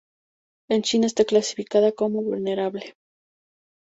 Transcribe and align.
En 0.67 0.81
China 0.81 1.05
está 1.05 1.25
clasificada 1.25 1.91
como 1.91 2.23
vulnerable. 2.23 2.95